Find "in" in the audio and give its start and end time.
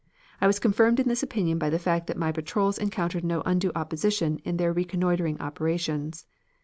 0.99-1.07, 4.39-4.57